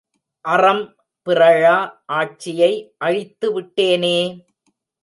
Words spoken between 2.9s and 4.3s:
அழித்து விட்டேனே!